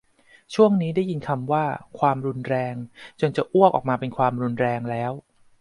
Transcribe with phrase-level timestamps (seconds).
[0.53, 1.65] ช่วงนี้ได้ยินคำว่า"
[1.99, 2.75] ความรุนแรง"
[3.19, 5.11] จนจะอ้วกออกมาเป็นความรุนแรงแล้ว